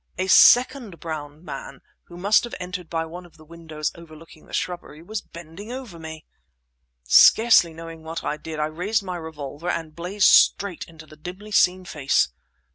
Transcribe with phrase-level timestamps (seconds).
[0.17, 4.51] A second brown man (who must have entered by one of the windows overlooking the
[4.51, 6.25] shrubbery) was bending over me!
[7.03, 11.51] Scarce knowing what I did, I raised my revolver and blazed straight into the dimly
[11.51, 12.29] seen face.